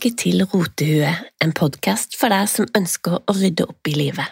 tilbake 0.00 0.16
til 0.16 0.44
Rotehue, 0.48 1.10
en 1.44 1.52
podkast 1.52 2.14
for 2.16 2.32
deg 2.32 2.46
som 2.48 2.68
ønsker 2.76 3.18
å 3.20 3.32
rydde 3.36 3.66
opp 3.68 3.88
i 3.88 3.92
livet. 3.92 4.24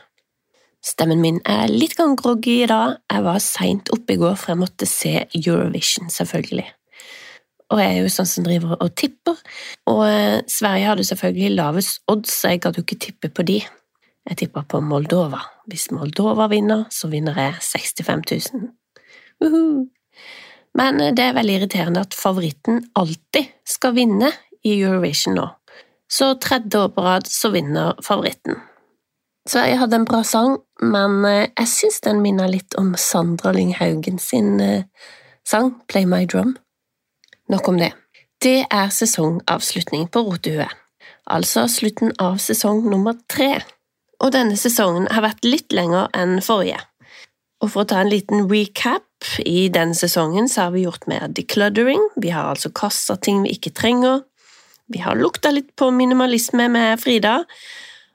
Stemmen 0.80 1.20
min 1.20 1.40
er 1.44 1.68
litt 1.68 1.96
gang 1.98 2.14
groggy 2.16 2.62
i 2.62 2.68
dag, 2.70 2.96
jeg 3.12 3.24
var 3.26 3.38
seint 3.42 3.90
oppe 3.92 4.14
i 4.14 4.16
går 4.16 4.36
for 4.38 4.54
jeg 4.54 4.60
måtte 4.62 4.86
se 4.88 5.26
Eurovision, 5.36 6.08
selvfølgelig. 6.08 6.64
Og 7.68 7.82
jeg 7.82 7.90
er 7.90 8.00
jo 8.00 8.14
sånn 8.14 8.30
som 8.30 8.46
driver 8.46 8.78
og 8.80 8.94
tipper, 8.96 9.36
og 9.90 10.02
eh, 10.06 10.40
Sverige 10.48 10.88
hadde 10.88 11.04
selvfølgelig 11.10 11.52
lavest 11.58 12.00
odds, 12.08 12.32
så 12.32 12.54
jeg 12.54 12.62
gadd 12.64 12.80
jo 12.80 12.86
ikke 12.86 13.00
tippe 13.04 13.28
på 13.28 13.44
de. 13.44 13.58
Jeg 13.60 14.40
tippa 14.40 14.64
på 14.64 14.80
Moldova. 14.80 15.42
Hvis 15.68 15.90
Moldova 15.92 16.48
vinner, 16.48 16.86
så 16.88 17.12
vinner 17.12 17.36
jeg 17.36 17.60
65 17.60 18.24
000. 18.54 18.66
Uhuh. 19.44 19.84
Men 20.78 21.00
det 21.12 21.28
er 21.28 21.36
veldig 21.36 21.60
irriterende 21.60 22.08
at 22.08 22.16
favoritten 22.16 22.86
alltid 22.96 23.52
skal 23.68 23.96
vinne 23.98 24.32
i 24.64 24.78
Eurovision 24.80 25.36
nå. 25.36 25.48
Så 26.12 26.34
tredje 26.40 26.78
år 26.78 26.88
på 26.88 27.04
rad 27.04 27.26
så 27.28 27.50
vinner 27.52 27.98
favoritten. 28.02 28.56
Sverige 29.48 29.78
hadde 29.80 29.96
en 29.96 30.08
bra 30.08 30.22
sang, 30.24 30.58
men 30.80 31.22
eh, 31.24 31.48
jeg 31.56 31.68
syns 31.72 32.02
den 32.04 32.20
minner 32.24 32.50
litt 32.52 32.76
om 32.80 32.92
Sandra 33.00 33.52
Lynghaugen 33.56 34.18
sin 34.20 34.58
eh, 34.60 34.84
sang 35.48 35.72
Play 35.88 36.08
My 36.08 36.26
Drum. 36.28 36.56
Nok 37.48 37.68
om 37.68 37.80
det. 37.80 37.94
Det 38.44 38.66
er 38.70 38.92
sesongavslutning 38.92 40.08
på 40.12 40.22
Rotehuet, 40.26 40.70
altså 41.26 41.64
slutten 41.72 42.12
av 42.22 42.36
sesong 42.44 42.84
nummer 42.90 43.16
tre. 43.32 43.62
Og 44.20 44.34
denne 44.34 44.58
sesongen 44.58 45.08
har 45.14 45.24
vært 45.24 45.46
litt 45.46 45.72
lenger 45.72 46.12
enn 46.16 46.38
forrige. 46.44 46.80
Og 47.62 47.72
for 47.72 47.82
å 47.82 47.88
ta 47.90 48.02
en 48.02 48.12
liten 48.12 48.46
recap, 48.50 49.04
i 49.42 49.66
denne 49.74 49.96
sesongen 49.98 50.46
så 50.46 50.68
har 50.68 50.74
vi 50.76 50.84
gjort 50.84 51.08
mer 51.10 51.26
decluttering, 51.34 52.04
vi 52.22 52.30
har 52.30 52.52
altså 52.52 52.70
kasta 52.70 53.16
ting 53.18 53.40
vi 53.42 53.56
ikke 53.56 53.74
trenger, 53.74 54.22
vi 54.88 55.02
har 55.04 55.18
lukta 55.18 55.52
litt 55.52 55.74
på 55.76 55.90
minimalisme 55.94 56.68
med 56.72 57.00
Frida, 57.00 57.42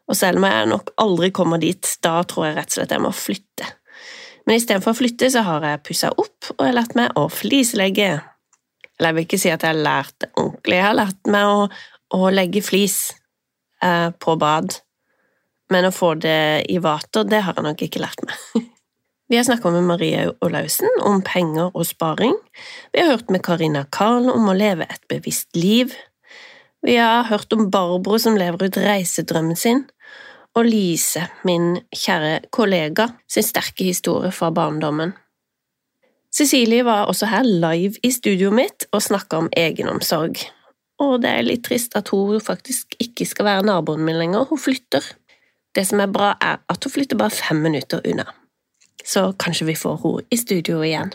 og 0.09 0.17
selv 0.17 0.41
om 0.41 0.47
jeg 0.49 0.67
nok 0.71 0.91
aldri 0.99 1.29
kommer 1.35 1.61
dit, 1.61 1.87
da 2.03 2.17
tror 2.27 2.49
jeg 2.49 2.57
rett 2.57 2.71
og 2.73 2.77
slett 2.77 2.93
jeg 2.95 3.03
må 3.03 3.13
flytte. 3.15 3.69
Men 4.43 4.59
istedenfor 4.59 4.91
å 4.91 4.99
flytte, 4.99 5.29
så 5.31 5.45
har 5.47 5.63
jeg 5.67 5.83
pussa 5.87 6.11
opp, 6.11 6.49
og 6.55 6.59
jeg 6.59 6.73
har 6.73 6.79
lært 6.81 6.97
meg 6.99 7.19
å 7.19 7.29
flislegge. 7.31 8.09
Eller 8.97 9.09
jeg 9.09 9.17
vil 9.17 9.27
ikke 9.27 9.41
si 9.41 9.53
at 9.53 9.63
jeg 9.63 9.71
har 9.71 9.85
lært 9.85 10.15
det 10.19 10.31
ordentlig, 10.35 10.79
jeg 10.79 10.87
har 10.89 10.99
lært 10.99 11.31
meg 11.31 11.51
å, 11.53 11.61
å 12.19 12.33
legge 12.33 12.65
flis 12.65 12.97
eh, 13.83 14.09
på 14.11 14.35
bad, 14.41 14.75
men 15.71 15.87
å 15.87 15.95
få 15.95 16.13
det 16.21 16.67
i 16.69 16.77
vater, 16.83 17.25
det 17.25 17.45
har 17.45 17.57
jeg 17.57 17.65
nok 17.69 17.85
ikke 17.87 18.03
lært 18.03 18.25
meg. 18.27 18.43
Vi 19.31 19.37
har 19.39 19.45
snakket 19.47 19.73
med 19.73 19.87
Marie 19.87 20.25
Olaussen 20.45 20.99
om 21.07 21.23
penger 21.25 21.71
og 21.71 21.87
sparing. 21.87 22.35
Vi 22.93 23.01
har 23.01 23.15
hørt 23.15 23.31
med 23.33 23.41
Karina 23.41 23.85
Karl 23.89 24.27
om 24.29 24.49
å 24.51 24.53
leve 24.53 24.85
et 24.85 25.01
bevisst 25.09 25.55
liv. 25.57 25.95
Vi 26.83 26.95
har 26.99 27.23
hørt 27.29 27.53
om 27.53 27.69
Barbro 27.71 28.19
som 28.19 28.37
lever 28.37 28.67
ut 28.67 28.77
reisedrømmen 28.77 29.55
sin, 29.59 29.85
og 30.53 30.67
Lise, 30.67 31.25
min 31.47 31.79
kjære 31.95 32.49
kollega, 32.53 33.07
sin 33.27 33.45
sterke 33.45 33.87
historie 33.87 34.31
fra 34.31 34.51
barndommen. 34.53 35.15
Cecilie 36.33 36.85
var 36.85 37.07
også 37.09 37.29
her 37.29 37.47
live 37.47 38.01
i 38.03 38.11
studioet 38.11 38.57
mitt 38.57 38.85
og 38.91 39.01
snakka 39.05 39.41
om 39.43 39.49
egenomsorg. 39.57 40.37
Og 41.01 41.19
det 41.23 41.31
er 41.31 41.47
litt 41.47 41.65
trist 41.65 41.97
at 41.97 42.09
hun 42.13 42.41
faktisk 42.41 42.95
ikke 43.01 43.25
skal 43.29 43.49
være 43.49 43.67
naboen 43.69 44.05
min 44.05 44.19
lenger, 44.19 44.45
hun 44.49 44.61
flytter. 44.61 45.05
Det 45.73 45.87
som 45.89 46.01
er 46.03 46.13
bra, 46.13 46.35
er 46.41 46.61
at 46.69 46.85
hun 46.85 46.93
flytter 46.93 47.17
bare 47.17 47.33
fem 47.33 47.61
minutter 47.65 48.01
unna 48.05 48.27
så 49.03 49.33
kanskje 49.33 49.65
vi 49.65 49.75
får 49.75 49.99
henne 50.03 50.27
i 50.29 50.37
studio 50.37 50.83
igjen. 50.83 51.13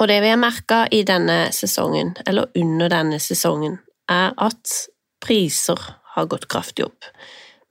Og 0.00 0.08
det 0.08 0.20
vi 0.24 0.30
har 0.32 0.40
merka 0.40 0.86
i 0.90 1.02
denne 1.04 1.52
sesongen, 1.52 2.14
eller 2.26 2.48
under 2.56 2.88
denne 2.88 3.18
sesongen, 3.20 3.78
er 4.12 4.34
at 4.36 4.76
priser 5.22 5.80
har 6.14 6.28
gått 6.30 6.48
kraftig 6.52 6.86
opp. 6.88 7.08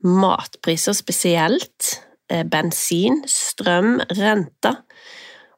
Matpriser 0.04 0.96
spesielt, 0.98 2.02
eh, 2.32 2.44
bensin, 2.44 3.24
strøm, 3.28 4.00
renter. 4.18 4.82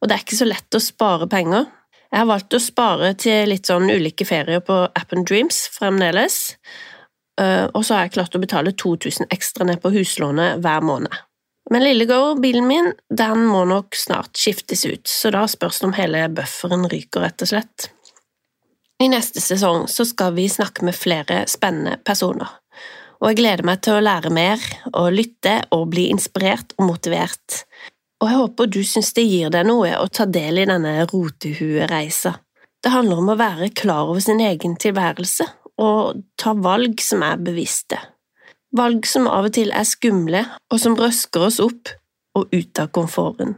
Og 0.01 0.09
det 0.09 0.15
er 0.15 0.25
ikke 0.25 0.41
så 0.41 0.49
lett 0.49 0.75
å 0.75 0.83
spare 0.83 1.29
penger. 1.31 1.69
Jeg 2.11 2.19
har 2.19 2.29
valgt 2.29 2.53
å 2.53 2.61
spare 2.61 3.13
til 3.17 3.49
litt 3.49 3.65
sånn 3.65 3.89
ulike 3.89 4.25
ferier 4.27 4.61
på 4.61 4.83
Appen 4.99 5.23
Dreams 5.25 5.63
fremdeles, 5.73 6.55
eh, 7.39 7.65
og 7.73 7.81
så 7.81 7.95
har 7.95 8.03
jeg 8.05 8.17
klart 8.19 8.35
å 8.35 8.41
betale 8.43 8.73
2000 8.73 9.31
ekstra 9.33 9.65
ned 9.65 9.81
på 9.81 9.93
huslånet 9.95 10.61
hver 10.61 10.83
måned. 10.85 11.15
Men 11.71 11.85
Lillegård, 11.85 12.41
bilen 12.43 12.67
min, 12.67 12.91
den 13.09 13.47
må 13.47 13.63
nok 13.65 13.95
snart 13.95 14.37
skiftes 14.37 14.85
ut, 14.85 15.07
så 15.07 15.31
da 15.33 15.45
spørs 15.49 15.79
det 15.79 15.87
om 15.87 15.95
hele 15.97 16.27
bufferen 16.35 16.85
ryker, 16.91 17.23
rett 17.23 17.45
og 17.45 17.49
slett. 17.49 17.87
I 19.03 19.09
neste 19.11 19.41
sesong 19.43 19.89
så 19.91 20.05
skal 20.07 20.35
vi 20.37 20.45
snakke 20.49 20.85
med 20.87 20.95
flere 20.95 21.41
spennende 21.51 21.97
personer, 22.07 22.47
og 23.19 23.31
jeg 23.31 23.39
gleder 23.41 23.67
meg 23.67 23.81
til 23.83 23.97
å 23.97 24.03
lære 24.05 24.31
mer 24.31 24.63
og 24.93 25.11
lytte 25.17 25.57
og 25.75 25.89
bli 25.91 26.07
inspirert 26.13 26.71
og 26.77 26.87
motivert. 26.93 27.65
Og 28.23 28.29
jeg 28.29 28.39
håper 28.39 28.71
du 28.71 28.79
syns 28.87 29.11
det 29.17 29.27
gir 29.27 29.51
deg 29.51 29.67
noe 29.67 29.91
å 29.99 30.07
ta 30.07 30.23
del 30.29 30.61
i 30.63 30.69
denne 30.69 30.95
rotehuereisa. 31.11 32.37
Det 32.83 32.95
handler 32.95 33.19
om 33.19 33.33
å 33.33 33.39
være 33.39 33.73
klar 33.75 34.07
over 34.07 34.23
sin 34.23 34.39
egen 34.43 34.79
tilværelse 34.79 35.49
og 35.83 36.23
ta 36.39 36.55
valg 36.55 37.03
som 37.03 37.23
er 37.27 37.43
bevisste 37.43 37.99
valg 38.77 39.05
som 39.07 39.27
av 39.29 39.49
og 39.49 39.55
til 39.55 39.71
er 39.73 39.85
skumle, 39.87 40.43
og 40.71 40.81
som 40.81 40.97
røsker 40.97 41.47
oss 41.47 41.59
opp 41.63 41.93
og 42.37 42.49
ut 42.53 42.81
av 42.81 42.89
komforten. 42.95 43.55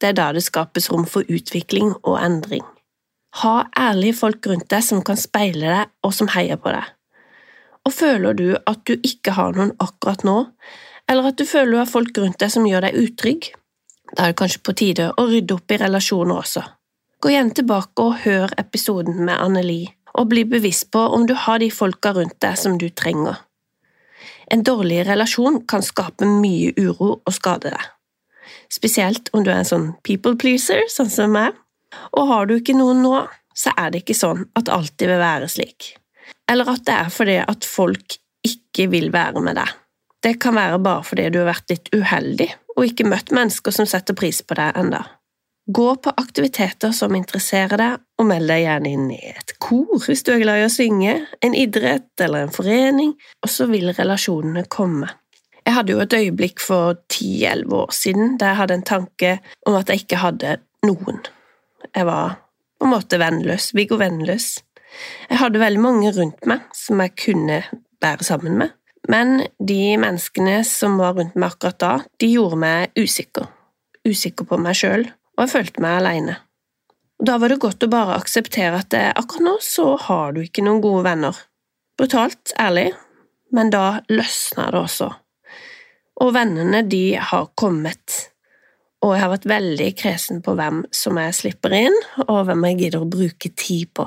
Det 0.00 0.10
er 0.10 0.18
da 0.18 0.32
det 0.34 0.42
skapes 0.42 0.90
rom 0.90 1.06
for 1.06 1.26
utvikling 1.30 1.94
og 2.02 2.18
endring. 2.18 2.64
Ha 3.40 3.54
ærlige 3.78 4.18
folk 4.18 4.46
rundt 4.46 4.68
deg 4.68 4.84
som 4.84 5.00
kan 5.06 5.16
speile 5.16 5.64
deg 5.64 5.92
og 6.04 6.12
som 6.16 6.28
heier 6.34 6.60
på 6.60 6.74
deg. 6.74 6.84
Og 7.88 7.94
føler 7.96 8.36
du 8.38 8.48
at 8.56 8.84
du 8.86 8.94
ikke 9.00 9.34
har 9.38 9.56
noen 9.56 9.72
akkurat 9.82 10.22
nå, 10.26 10.36
eller 11.10 11.32
at 11.32 11.40
du 11.40 11.46
føler 11.48 11.72
du 11.72 11.80
har 11.80 11.90
folk 11.90 12.18
rundt 12.18 12.38
deg 12.42 12.52
som 12.52 12.66
gjør 12.68 12.86
deg 12.86 12.98
utrygg, 13.00 13.48
da 14.12 14.26
er 14.26 14.32
det 14.32 14.38
kanskje 14.42 14.60
på 14.66 14.74
tide 14.76 15.08
å 15.16 15.24
rydde 15.28 15.56
opp 15.56 15.72
i 15.72 15.80
relasjoner 15.80 16.42
også. 16.42 16.62
Gå 17.22 17.32
igjen 17.32 17.52
tilbake 17.56 18.04
og 18.04 18.20
hør 18.24 18.52
episoden 18.60 19.22
med 19.24 19.38
Anneli, 19.38 19.86
og 20.18 20.28
bli 20.28 20.44
bevisst 20.44 20.90
på 20.92 21.00
om 21.16 21.24
du 21.26 21.32
har 21.38 21.62
de 21.62 21.70
folka 21.72 22.12
rundt 22.16 22.36
deg 22.44 22.58
som 22.60 22.76
du 22.78 22.90
trenger. 22.90 23.40
En 24.52 24.64
dårlig 24.66 25.06
relasjon 25.08 25.62
kan 25.70 25.84
skape 25.84 26.28
mye 26.28 26.74
uro 26.76 27.14
og 27.16 27.32
skade 27.32 27.72
deg. 27.72 27.84
Spesielt 28.72 29.30
om 29.32 29.44
du 29.44 29.52
er 29.52 29.62
en 29.62 29.68
sånn 29.68 29.86
people 30.04 30.36
pleaser, 30.36 30.84
sånn 30.92 31.10
som 31.12 31.32
meg. 31.32 31.56
Og 32.18 32.28
har 32.30 32.48
du 32.48 32.56
ikke 32.58 32.76
noen 32.78 33.02
nå, 33.04 33.16
så 33.54 33.74
er 33.76 33.92
det 33.92 34.02
ikke 34.02 34.16
sånn 34.16 34.46
at 34.58 34.70
alltid 34.72 35.10
vil 35.12 35.22
være 35.22 35.50
slik. 35.52 35.92
Eller 36.50 36.68
at 36.72 36.84
det 36.88 36.96
er 36.96 37.12
fordi 37.12 37.38
at 37.44 37.68
folk 37.68 38.18
ikke 38.46 38.88
vil 38.92 39.12
være 39.14 39.42
med 39.44 39.58
deg. 39.60 39.70
Det 40.22 40.36
kan 40.42 40.54
være 40.54 40.78
bare 40.82 41.04
fordi 41.06 41.28
du 41.34 41.40
har 41.42 41.50
vært 41.50 41.72
litt 41.72 41.90
uheldig 41.94 42.48
og 42.76 42.86
ikke 42.86 43.08
møtt 43.08 43.32
mennesker 43.34 43.74
som 43.74 43.88
setter 43.88 44.16
pris 44.16 44.40
på 44.46 44.56
deg 44.58 44.78
enda. 44.78 45.02
Gå 45.66 45.88
på 46.02 46.10
aktiviteter 46.18 46.90
som 46.96 47.14
interesserer 47.14 47.78
deg, 47.78 48.00
og 48.18 48.26
meld 48.26 48.50
deg 48.50 48.64
gjerne 48.64 48.90
inn 48.96 49.10
i 49.14 49.20
et 49.30 49.52
kor 49.62 50.00
hvis 50.02 50.24
du 50.26 50.32
er 50.34 50.40
glad 50.42 50.58
i 50.58 50.66
å 50.66 50.72
synge, 50.72 51.14
en 51.38 51.54
idrett 51.54 52.24
eller 52.24 52.46
en 52.46 52.54
forening, 52.54 53.12
og 53.42 53.52
så 53.52 53.68
vil 53.70 53.92
relasjonene 53.94 54.64
komme. 54.72 55.10
Jeg 55.62 55.76
hadde 55.76 55.94
jo 55.94 56.00
et 56.02 56.16
øyeblikk 56.18 56.58
for 56.62 56.98
ti–elleve 57.12 57.84
år 57.84 57.94
siden 57.94 58.34
der 58.40 58.50
jeg 58.50 58.60
hadde 58.64 58.78
en 58.80 58.88
tanke 58.88 59.36
om 59.68 59.78
at 59.78 59.92
jeg 59.92 60.02
ikke 60.02 60.22
hadde 60.24 60.56
noen. 60.82 61.22
Jeg 61.96 62.08
var 62.08 62.36
på 62.80 62.88
en 62.88 62.94
måte 62.94 63.18
vennløs, 63.20 63.70
Viggo 63.76 63.98
vennløs. 64.00 64.54
Jeg 65.30 65.40
hadde 65.40 65.62
veldig 65.62 65.80
mange 65.80 66.12
rundt 66.16 66.46
meg 66.48 66.64
som 66.76 67.00
jeg 67.00 67.16
kunne 67.20 67.62
bære 68.02 68.26
sammen 68.26 68.58
med, 68.60 68.72
men 69.08 69.46
de 69.58 69.96
menneskene 70.00 70.60
som 70.68 70.98
var 71.00 71.16
rundt 71.18 71.36
meg 71.38 71.54
akkurat 71.54 71.80
da, 71.80 71.92
de 72.20 72.32
gjorde 72.34 72.60
meg 72.60 72.98
usikker. 72.98 73.48
Usikker 74.08 74.48
på 74.48 74.58
meg 74.60 74.76
sjøl 74.76 75.06
og 75.36 75.44
jeg 75.44 75.52
følte 75.52 75.82
meg 75.84 75.98
alene. 76.00 76.36
Da 77.22 77.38
var 77.38 77.52
det 77.52 77.60
godt 77.62 77.84
å 77.86 77.90
bare 77.90 78.18
akseptere 78.18 78.82
at 78.82 78.94
akkurat 78.94 79.46
nå 79.46 79.54
så 79.62 79.92
har 80.08 80.34
du 80.34 80.42
ikke 80.42 80.64
noen 80.66 80.82
gode 80.84 81.04
venner. 81.06 81.38
Brutalt 81.98 82.54
ærlig, 82.60 82.90
men 83.54 83.70
da 83.70 84.02
løsna 84.10 84.70
det 84.74 84.80
også. 84.80 85.08
Og 86.22 86.32
vennene, 86.34 86.82
de 86.86 87.14
har 87.16 87.48
kommet, 87.58 88.31
og 89.02 89.14
jeg 89.16 89.22
har 89.24 89.32
vært 89.32 89.48
veldig 89.50 89.88
kresen 89.98 90.42
på 90.44 90.54
hvem 90.58 90.84
som 90.94 91.18
jeg 91.18 91.34
slipper 91.34 91.74
inn, 91.74 91.96
og 92.28 92.44
hvem 92.46 92.68
jeg 92.68 92.78
gidder 92.84 93.02
å 93.02 93.10
bruke 93.10 93.50
tid 93.58 93.90
på. 93.98 94.06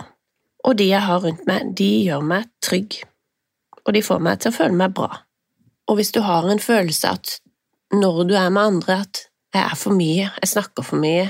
Og 0.66 0.78
de 0.80 0.88
jeg 0.88 1.04
har 1.04 1.22
rundt 1.22 1.44
meg, 1.50 1.74
de 1.78 1.90
gjør 2.08 2.24
meg 2.26 2.48
trygg, 2.64 3.02
og 3.84 3.94
de 3.94 4.04
får 4.06 4.24
meg 4.24 4.40
til 4.42 4.54
å 4.54 4.56
føle 4.56 4.80
meg 4.80 4.96
bra. 4.96 5.12
Og 5.92 6.00
hvis 6.00 6.14
du 6.16 6.22
har 6.26 6.48
en 6.50 6.64
følelse 6.64 7.12
at 7.12 7.36
når 7.94 8.24
du 8.30 8.34
er 8.40 8.50
med 8.50 8.72
andre, 8.72 9.02
at 9.04 9.28
jeg 9.54 9.62
er 9.62 9.78
for 9.78 9.96
mye, 9.96 10.32
jeg 10.42 10.52
snakker 10.52 10.88
for 10.88 11.00
mye, 11.04 11.28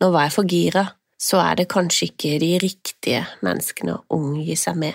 nå 0.00 0.12
var 0.12 0.28
jeg 0.28 0.36
for 0.36 0.52
gira, 0.52 0.84
så 1.16 1.40
er 1.40 1.56
det 1.58 1.70
kanskje 1.72 2.10
ikke 2.10 2.36
de 2.42 2.52
riktige 2.60 3.24
menneskene 3.44 3.96
å 3.96 4.04
omgi 4.18 4.54
seg 4.60 4.76
med. 4.80 4.94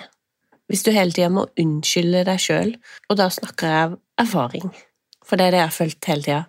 Hvis 0.70 0.86
du 0.86 0.92
hele 0.94 1.12
tida 1.12 1.28
må 1.28 1.48
unnskylde 1.58 2.22
deg 2.30 2.40
sjøl, 2.40 2.72
og 3.10 3.18
da 3.18 3.26
snakker 3.34 3.68
jeg 3.68 3.90
av 3.90 3.98
erfaring, 4.22 4.70
for 5.26 5.36
det 5.36 5.50
er 5.50 5.54
det 5.54 5.60
jeg 5.60 5.68
har 5.68 5.76
følt 5.76 6.08
hele 6.08 6.26
tida, 6.28 6.40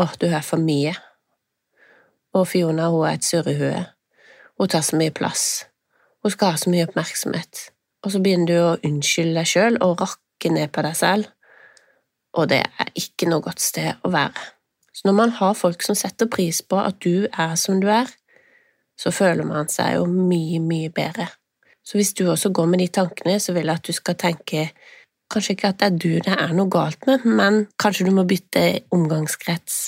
åh, 0.00 0.14
du 0.20 0.26
er 0.26 0.44
for 0.44 0.62
mye. 0.62 0.94
Og 2.32 2.46
Fiona, 2.48 2.88
hun 2.88 3.06
er 3.06 3.18
et 3.18 3.26
surrehue, 3.26 3.84
hun 4.58 4.68
tar 4.72 4.84
så 4.86 4.96
mye 4.96 5.12
plass, 5.12 5.66
hun 6.22 6.32
skal 6.32 6.54
ha 6.54 6.60
så 6.60 6.72
mye 6.72 6.86
oppmerksomhet, 6.88 7.66
og 8.04 8.14
så 8.14 8.22
begynner 8.24 8.48
du 8.48 8.56
å 8.56 8.80
unnskylde 8.88 9.36
deg 9.36 9.50
sjøl 9.50 9.78
og 9.84 10.00
rakke 10.00 10.52
ned 10.54 10.72
på 10.72 10.84
deg 10.86 10.96
selv, 10.96 11.28
og 12.32 12.48
det 12.48 12.62
er 12.64 12.92
ikke 12.96 13.28
noe 13.28 13.44
godt 13.44 13.60
sted 13.60 14.00
å 14.06 14.12
være. 14.14 14.48
Så 14.92 15.08
når 15.08 15.16
man 15.18 15.36
har 15.36 15.58
folk 15.58 15.84
som 15.84 15.96
setter 15.98 16.28
pris 16.30 16.62
på 16.64 16.80
at 16.80 17.00
du 17.04 17.28
er 17.28 17.54
som 17.60 17.80
du 17.80 17.88
er, 17.92 18.08
så 18.96 19.12
føler 19.12 19.44
man 19.44 19.68
seg 19.72 19.96
jo 19.96 20.06
mye, 20.08 20.60
mye 20.60 20.90
bedre. 20.94 21.28
Så 21.82 21.98
hvis 21.98 22.12
du 22.14 22.28
også 22.30 22.52
går 22.54 22.68
med 22.70 22.84
de 22.84 22.88
tankene, 22.88 23.40
så 23.40 23.52
vil 23.56 23.66
jeg 23.66 23.80
at 23.80 23.88
du 23.88 23.92
skal 23.96 24.16
tenke 24.20 24.68
kanskje 25.32 25.56
ikke 25.56 25.72
at 25.72 25.80
det 25.80 25.88
er 25.88 25.98
du 25.98 26.12
det 26.28 26.36
er 26.36 26.54
noe 26.56 26.70
galt 26.72 27.08
med, 27.08 27.24
men 27.26 27.64
kanskje 27.80 28.06
du 28.08 28.12
må 28.14 28.24
bytte 28.28 28.64
omgangskrets. 28.94 29.82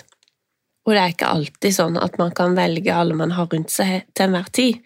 Og 0.84 0.92
det 0.92 1.00
er 1.00 1.14
ikke 1.14 1.32
alltid 1.32 1.76
sånn 1.76 1.98
at 2.00 2.18
man 2.20 2.32
kan 2.36 2.56
velge 2.56 2.92
alle 2.92 3.16
man 3.16 3.32
har 3.36 3.48
rundt 3.52 3.72
seg 3.72 4.08
til 4.12 4.26
enhver 4.26 4.50
tid. 4.52 4.80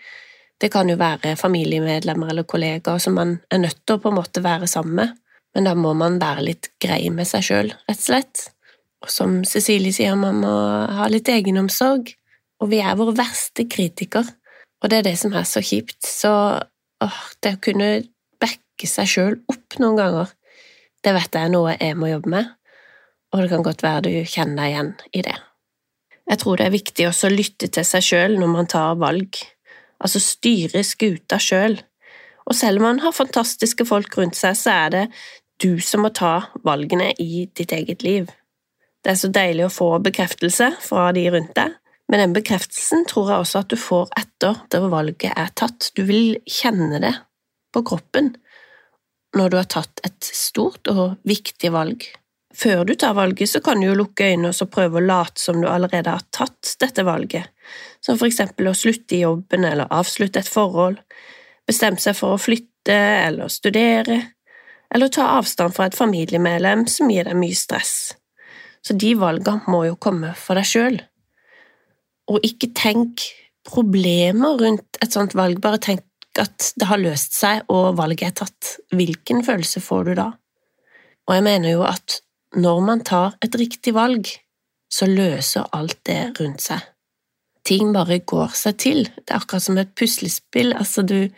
Det 0.58 0.70
kan 0.74 0.90
jo 0.90 0.98
være 0.98 1.36
familiemedlemmer 1.38 2.30
eller 2.32 2.46
kollegaer 2.46 3.02
som 3.02 3.16
man 3.18 3.36
er 3.50 3.62
nødt 3.62 3.80
til 3.86 3.98
å 3.98 4.02
på 4.02 4.10
en 4.10 4.18
måte 4.18 4.42
være 4.42 4.70
sammen 4.70 4.98
med, 5.00 5.16
men 5.54 5.66
da 5.66 5.74
må 5.78 5.94
man 5.98 6.20
være 6.22 6.46
litt 6.50 6.70
grei 6.82 7.04
med 7.14 7.26
seg 7.30 7.46
sjøl, 7.46 7.72
rett 7.88 8.02
og 8.02 8.06
slett. 8.06 8.44
Og 9.02 9.10
som 9.14 9.40
Cecilie 9.46 9.94
sier, 9.94 10.16
man 10.18 10.40
må 10.42 10.54
ha 10.98 11.06
litt 11.10 11.30
egenomsorg, 11.30 12.10
og 12.58 12.70
vi 12.72 12.80
er 12.82 12.98
vår 12.98 13.14
verste 13.18 13.66
kritiker, 13.70 14.26
og 14.82 14.90
det 14.90 15.00
er 15.00 15.08
det 15.10 15.16
som 15.18 15.34
er 15.34 15.46
så 15.46 15.62
kjipt, 15.62 15.98
så 16.06 16.32
åh, 17.04 17.20
det 17.42 17.56
å 17.56 17.62
kunne 17.62 17.90
backe 18.42 18.90
seg 18.90 19.10
sjøl 19.10 19.38
opp 19.50 19.78
noen 19.82 19.98
ganger, 19.98 20.34
det 21.04 21.14
vet 21.14 21.34
jeg 21.34 21.48
er 21.48 21.52
noe 21.52 21.76
jeg 21.76 21.98
må 21.98 22.10
jobbe 22.10 22.32
med, 22.32 22.48
og 23.32 23.42
det 23.42 23.52
kan 23.52 23.66
godt 23.66 23.84
være 23.84 24.06
du 24.08 24.10
kjenner 24.28 24.62
deg 24.62 24.72
igjen 24.72 24.90
i 25.12 25.22
det. 25.26 25.36
Jeg 26.28 26.42
tror 26.42 26.58
det 26.58 26.66
er 26.66 26.74
viktig 26.74 27.06
også 27.08 27.28
å 27.28 27.34
lytte 27.34 27.70
til 27.72 27.86
seg 27.86 28.04
sjøl 28.04 28.36
når 28.40 28.50
man 28.52 28.68
tar 28.68 28.98
valg 29.00 29.38
altså 30.02 30.20
styre 30.22 30.82
skuta 30.86 31.38
sjøl. 31.42 31.78
Og 32.48 32.56
selv 32.56 32.80
om 32.80 32.88
man 32.88 33.02
har 33.04 33.16
fantastiske 33.16 33.84
folk 33.88 34.14
rundt 34.18 34.38
seg, 34.38 34.56
så 34.56 34.74
er 34.86 34.94
det 34.94 35.04
du 35.62 35.82
som 35.82 36.04
må 36.04 36.12
ta 36.14 36.50
valgene 36.64 37.10
i 37.20 37.46
ditt 37.56 37.74
eget 37.74 38.04
liv. 38.06 38.28
Det 39.02 39.12
er 39.12 39.20
så 39.20 39.30
deilig 39.32 39.66
å 39.66 39.72
få 39.72 39.88
bekreftelse 40.02 40.72
fra 40.82 41.10
de 41.16 41.26
rundt 41.32 41.54
deg, 41.58 41.74
men 42.08 42.22
den 42.22 42.34
bekreftelsen 42.36 43.04
tror 43.08 43.32
jeg 43.32 43.44
også 43.44 43.62
at 43.62 43.72
du 43.72 43.78
får 43.80 44.12
etter 44.16 44.56
at 44.56 44.76
valget 44.90 45.34
er 45.34 45.50
tatt. 45.58 45.90
Du 45.94 46.04
vil 46.08 46.38
kjenne 46.48 47.00
det 47.02 47.14
på 47.74 47.82
kroppen 47.86 48.32
når 49.36 49.50
du 49.50 49.58
har 49.58 49.68
tatt 49.68 50.00
et 50.06 50.24
stort 50.24 50.88
og 50.90 51.18
viktig 51.28 51.70
valg. 51.74 52.06
Før 52.58 52.84
du 52.88 52.94
tar 52.98 53.14
valget, 53.14 53.50
så 53.50 53.60
kan 53.62 53.80
du 53.80 53.86
jo 53.90 53.98
lukke 53.98 54.30
øynene 54.32 54.50
og 54.50 54.70
prøve 54.72 54.98
å 54.98 55.04
late 55.04 55.40
som 55.42 55.60
du 55.60 55.68
allerede 55.68 56.14
har 56.14 56.24
tatt 56.34 56.74
dette 56.80 57.04
valget, 57.06 57.50
som 58.00 58.18
for 58.18 58.26
eksempel 58.30 58.70
å 58.70 58.76
slutte 58.76 59.18
i 59.18 59.22
jobben 59.22 59.66
eller 59.68 59.92
avslutte 59.94 60.40
et 60.40 60.48
forhold, 60.48 60.98
bestemme 61.68 62.00
seg 62.00 62.16
for 62.18 62.34
å 62.34 62.40
flytte 62.40 62.96
eller 63.28 63.52
studere, 63.52 64.22
eller 64.94 65.12
ta 65.12 65.28
avstand 65.36 65.76
fra 65.76 65.86
et 65.86 65.98
familiemedlem 65.98 66.86
som 66.88 67.12
gir 67.12 67.28
deg 67.28 67.36
mye 67.36 67.56
stress. 67.56 68.14
Så 68.80 68.96
de 68.96 69.12
valgene 69.18 69.68
må 69.68 69.84
jo 69.84 69.98
komme 70.00 70.32
for 70.38 70.56
deg 70.56 70.66
sjøl. 70.66 70.98
Og 72.32 72.40
ikke 72.46 72.72
tenk 72.76 73.26
problemer 73.68 74.56
rundt 74.60 74.98
et 75.04 75.12
sånt 75.12 75.36
valg, 75.36 75.60
bare 75.60 75.80
tenk 75.82 76.04
at 76.42 76.72
det 76.78 76.88
har 76.90 77.00
løst 77.00 77.36
seg 77.36 77.68
og 77.72 77.96
valget 77.98 78.28
er 78.28 78.36
tatt. 78.44 78.74
Hvilken 78.94 79.42
følelse 79.46 79.82
får 79.84 80.08
du 80.08 80.12
da? 80.18 80.28
Og 81.28 81.36
jeg 81.36 81.44
mener 81.44 81.74
jo 81.74 81.82
at 81.86 82.20
når 82.56 82.84
man 82.84 83.02
tar 83.04 83.36
et 83.44 83.56
riktig 83.60 83.92
valg, 83.96 84.30
så 84.88 85.08
løser 85.08 85.68
alt 85.76 85.98
det 86.08 86.20
rundt 86.38 86.64
seg. 86.64 86.80
Ting 87.68 87.92
bare 87.92 88.22
går 88.24 88.54
seg 88.56 88.78
til. 88.80 89.02
Det 89.04 89.34
er 89.34 89.42
akkurat 89.42 89.66
som 89.66 89.76
et 89.80 89.92
puslespill. 89.98 90.72
Altså, 90.72 91.04
du, 91.04 91.28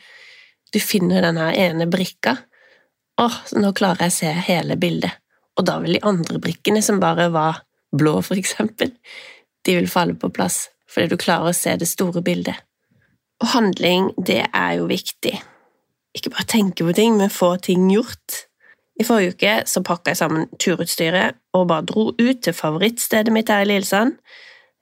du 0.70 0.78
finner 0.78 1.26
denne 1.26 1.48
ene 1.58 1.88
brikka. 1.90 2.36
Åh, 3.20 3.40
nå 3.58 3.72
klarer 3.74 4.06
jeg 4.06 4.14
å 4.14 4.18
se 4.20 4.30
hele 4.46 4.78
bildet. 4.78 5.18
Og 5.58 5.66
da 5.66 5.80
vil 5.82 5.98
de 5.98 6.04
andre 6.06 6.38
brikkene, 6.40 6.82
som 6.86 7.02
bare 7.02 7.26
var 7.34 7.64
blå, 7.90 8.20
for 8.22 8.38
eksempel, 8.38 8.94
de 9.66 9.74
vil 9.80 9.90
falle 9.90 10.14
på 10.14 10.30
plass, 10.32 10.68
fordi 10.88 11.10
du 11.10 11.20
klarer 11.20 11.50
å 11.50 11.56
se 11.56 11.74
det 11.76 11.90
store 11.90 12.22
bildet. 12.24 12.62
Og 13.40 13.52
handling, 13.54 14.10
det 14.26 14.44
er 14.52 14.76
jo 14.78 14.86
viktig. 14.90 15.34
Ikke 16.16 16.32
bare 16.34 16.48
tenke 16.50 16.84
på 16.84 16.92
ting, 16.96 17.16
men 17.16 17.32
få 17.32 17.54
ting 17.56 17.88
gjort. 17.92 18.44
I 19.00 19.06
forrige 19.06 19.32
uke 19.32 19.52
så 19.70 19.80
pakka 19.84 20.12
jeg 20.12 20.20
sammen 20.20 20.48
turutstyret 20.60 21.38
og 21.56 21.68
bare 21.70 21.86
dro 21.88 22.10
ut 22.12 22.42
til 22.44 22.56
favorittstedet 22.56 23.32
mitt 23.32 23.48
her 23.48 23.64
i 23.64 23.70
Lillesand. 23.70 24.18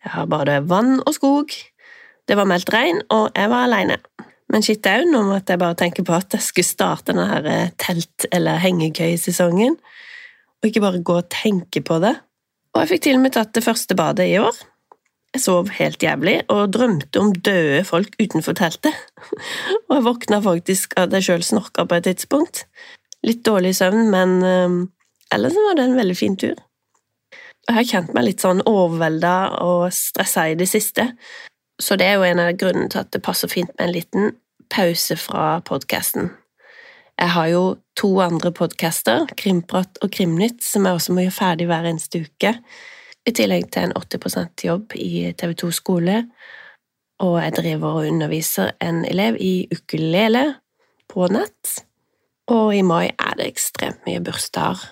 Jeg 0.04 0.14
har 0.14 0.26
bare 0.30 0.62
vann 0.68 0.98
og 1.06 1.14
skog. 1.14 1.54
Det 2.28 2.36
var 2.36 2.48
meldt 2.48 2.72
regn, 2.74 3.00
og 3.14 3.30
jeg 3.36 3.50
var 3.50 3.68
aleine. 3.68 3.98
Men 4.48 4.64
shit 4.64 4.86
au, 4.88 5.04
nå 5.04 5.22
måtte 5.28 5.54
jeg 5.54 5.60
bare 5.60 5.76
tenke 5.78 6.04
på 6.04 6.14
at 6.16 6.34
jeg 6.34 6.44
skulle 6.44 6.66
starte 6.66 7.12
denne 7.12 7.26
her 7.28 7.46
eh, 7.48 7.70
telt- 7.80 8.26
eller 8.32 8.60
hengekøyesesongen, 8.62 9.76
og 10.58 10.68
ikke 10.68 10.82
bare 10.82 11.02
gå 11.04 11.18
og 11.20 11.28
tenke 11.32 11.82
på 11.84 12.00
det. 12.02 12.14
Og 12.74 12.82
jeg 12.82 12.90
fikk 12.94 13.04
til 13.06 13.18
og 13.18 13.24
med 13.26 13.36
tatt 13.36 13.52
det 13.54 13.64
første 13.64 13.96
badet 13.98 14.28
i 14.32 14.38
år. 14.40 14.56
Jeg 15.36 15.42
sov 15.44 15.68
helt 15.76 16.02
jævlig 16.02 16.38
og 16.48 16.70
drømte 16.72 17.20
om 17.20 17.34
døde 17.34 17.82
folk 17.84 18.14
utenfor 18.16 18.56
teltet. 18.56 18.94
Og 19.88 19.92
jeg 19.98 20.04
våkna 20.06 20.38
faktisk 20.44 20.96
av 20.96 21.08
at 21.08 21.18
jeg 21.18 21.26
sjøl 21.26 21.44
snorka 21.44 21.84
på 21.84 21.98
et 21.98 22.08
tidspunkt. 22.08 22.64
Litt 23.26 23.44
dårlig 23.44 23.74
søvn, 23.76 24.08
men 24.14 24.38
uh, 24.40 24.78
ellers 25.34 25.58
var 25.66 25.76
det 25.76 25.84
en 25.84 26.00
veldig 26.00 26.16
fin 26.16 26.38
tur. 26.40 26.56
Jeg 27.68 27.76
har 27.76 27.84
kjent 27.84 28.14
meg 28.16 28.24
litt 28.24 28.40
sånn 28.40 28.64
overvelda 28.64 29.60
og 29.60 29.90
stressa 29.92 30.46
i 30.48 30.56
det 30.56 30.70
siste, 30.70 31.10
så 31.76 31.98
det 32.00 32.06
er 32.08 32.16
jo 32.16 32.24
en 32.24 32.40
av 32.40 32.54
grunnene 32.56 32.88
til 32.88 33.02
at 33.02 33.10
det 33.12 33.20
passer 33.22 33.50
fint 33.52 33.74
med 33.74 33.84
en 33.84 33.92
liten 33.92 34.30
pause 34.72 35.18
fra 35.20 35.58
podkasten. 35.68 36.30
Jeg 37.18 37.34
har 37.34 37.50
jo 37.52 37.62
to 37.98 38.08
andre 38.24 38.54
podcaster, 38.54 39.26
Krimprat 39.36 40.00
og 40.00 40.12
Krimnytt, 40.14 40.62
som 40.64 40.86
jeg 40.86 40.96
også 40.96 41.12
må 41.12 41.26
gjøre 41.26 41.36
ferdig 41.36 41.68
hver 41.68 41.88
eneste 41.90 42.22
uke, 42.24 42.54
i 43.26 43.34
tillegg 43.34 43.68
til 43.72 43.88
en 43.88 43.96
80% 43.96 44.64
jobb 44.68 44.94
i 44.96 45.32
TV2 45.38 45.70
skole, 45.74 46.22
og 47.18 47.40
jeg 47.42 47.56
driver 47.56 47.98
og 47.98 48.12
underviser 48.12 48.72
en 48.84 49.02
elev 49.08 49.36
i 49.42 49.68
ukulele 49.74 50.44
på 51.10 51.26
nett. 51.34 51.80
Og 52.48 52.70
i 52.76 52.84
mai 52.86 53.08
er 53.10 53.34
det 53.40 53.48
ekstremt 53.50 54.06
mye 54.06 54.22
bursdager 54.24 54.86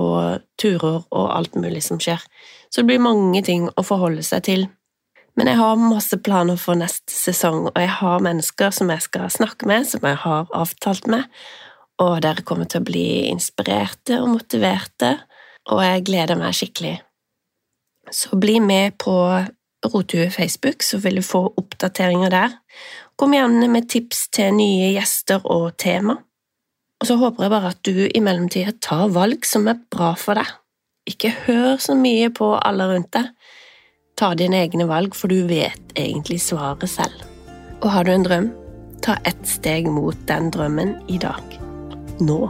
og 0.00 0.44
turer 0.60 1.00
og 1.10 1.32
alt 1.34 1.56
mulig 1.58 1.82
som 1.82 1.98
skjer, 2.00 2.20
så 2.70 2.82
det 2.82 2.92
blir 2.92 3.02
mange 3.02 3.42
ting 3.44 3.66
å 3.74 3.84
forholde 3.84 4.22
seg 4.26 4.44
til. 4.46 4.68
Men 5.38 5.50
jeg 5.50 5.58
har 5.60 5.80
masse 5.80 6.18
planer 6.22 6.58
for 6.60 6.78
neste 6.78 7.14
sesong, 7.14 7.66
og 7.70 7.78
jeg 7.78 7.90
har 8.00 8.22
mennesker 8.24 8.74
som 8.74 8.90
jeg 8.92 9.02
skal 9.06 9.30
snakke 9.32 9.68
med, 9.70 9.86
som 9.88 10.04
jeg 10.06 10.18
har 10.22 10.50
avtalt 10.56 11.06
med, 11.10 11.26
og 12.00 12.20
dere 12.24 12.44
kommer 12.46 12.70
til 12.70 12.82
å 12.82 12.88
bli 12.88 13.06
inspirerte 13.30 14.20
og 14.22 14.34
motiverte, 14.36 15.14
og 15.70 15.82
jeg 15.84 16.06
gleder 16.08 16.38
meg 16.40 16.56
skikkelig. 16.56 16.98
Så 18.10 18.36
bli 18.36 18.58
med 18.60 18.98
på 18.98 19.14
Rotue 19.86 20.30
Facebook, 20.30 20.82
så 20.82 20.98
vil 20.98 21.20
du 21.20 21.22
få 21.22 21.44
oppdateringer 21.56 22.30
der. 22.30 22.56
Kom 23.16 23.34
gjerne 23.34 23.68
med 23.68 23.88
tips 23.88 24.26
til 24.34 24.54
nye 24.56 24.90
gjester 24.94 25.44
og 25.44 25.76
tema. 25.80 26.18
Og 27.00 27.08
så 27.08 27.16
håper 27.16 27.46
jeg 27.46 27.52
bare 27.54 27.72
at 27.72 27.80
du 27.86 28.04
i 28.04 28.20
mellomtida 28.20 28.74
tar 28.82 29.08
valg 29.14 29.46
som 29.48 29.68
er 29.70 29.80
bra 29.92 30.12
for 30.20 30.36
deg. 30.36 30.48
Ikke 31.08 31.32
hør 31.46 31.80
så 31.80 31.96
mye 31.96 32.28
på 32.34 32.52
alle 32.60 32.90
rundt 32.90 33.12
deg. 33.16 33.30
Ta 34.20 34.34
dine 34.36 34.60
egne 34.60 34.84
valg, 34.88 35.14
for 35.16 35.32
du 35.32 35.46
vet 35.48 35.94
egentlig 35.96 36.42
svaret 36.44 36.90
selv. 36.92 37.24
Og 37.80 37.88
har 37.94 38.04
du 38.04 38.12
en 38.12 38.26
drøm, 38.26 38.50
ta 39.00 39.16
ett 39.24 39.46
steg 39.48 39.88
mot 39.88 40.16
den 40.28 40.50
drømmen 40.52 40.98
i 41.08 41.16
dag. 41.22 41.56
Nå. 42.20 42.40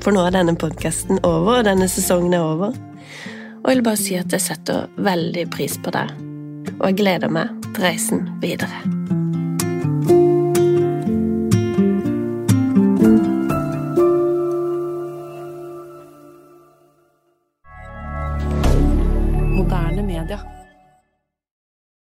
For 0.00 0.14
nå 0.14 0.24
er 0.24 0.38
denne 0.38 0.56
podkasten 0.56 1.20
over, 1.20 1.58
og 1.58 1.66
denne 1.68 1.88
sesongen 1.92 2.32
er 2.36 2.46
over. 2.46 2.72
Og 3.66 3.72
jeg 3.72 3.80
vil 3.80 3.86
bare 3.88 3.98
si 3.98 4.14
at 4.14 4.30
jeg 4.30 4.44
setter 4.44 4.86
veldig 5.02 5.48
pris 5.50 5.74
på 5.82 5.90
deg, 5.90 6.14
og 6.76 6.86
jeg 6.86 7.00
gleder 7.02 7.34
meg 7.34 7.50
til 7.72 7.82
reisen 7.82 8.28
videre. 8.38 9.15